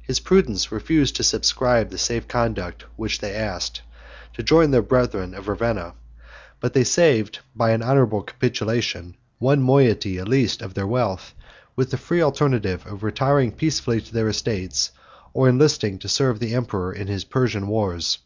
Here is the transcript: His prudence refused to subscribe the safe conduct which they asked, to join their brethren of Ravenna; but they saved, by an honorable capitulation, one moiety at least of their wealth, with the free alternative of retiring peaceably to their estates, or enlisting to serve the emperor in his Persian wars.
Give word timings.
His 0.00 0.18
prudence 0.18 0.72
refused 0.72 1.16
to 1.16 1.22
subscribe 1.22 1.90
the 1.90 1.98
safe 1.98 2.26
conduct 2.26 2.84
which 2.96 3.18
they 3.18 3.34
asked, 3.34 3.82
to 4.32 4.42
join 4.42 4.70
their 4.70 4.80
brethren 4.80 5.34
of 5.34 5.46
Ravenna; 5.46 5.92
but 6.58 6.72
they 6.72 6.84
saved, 6.84 7.40
by 7.54 7.72
an 7.72 7.82
honorable 7.82 8.22
capitulation, 8.22 9.14
one 9.38 9.60
moiety 9.60 10.18
at 10.18 10.26
least 10.26 10.62
of 10.62 10.72
their 10.72 10.86
wealth, 10.86 11.34
with 11.76 11.90
the 11.90 11.98
free 11.98 12.22
alternative 12.22 12.86
of 12.86 13.02
retiring 13.02 13.52
peaceably 13.52 14.00
to 14.00 14.14
their 14.14 14.30
estates, 14.30 14.90
or 15.34 15.50
enlisting 15.50 15.98
to 15.98 16.08
serve 16.08 16.40
the 16.40 16.54
emperor 16.54 16.90
in 16.90 17.06
his 17.06 17.24
Persian 17.24 17.66
wars. 17.68 18.20